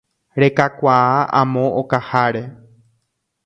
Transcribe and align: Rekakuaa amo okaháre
Rekakuaa 0.43 1.03
amo 1.41 1.67
okaháre 1.83 2.43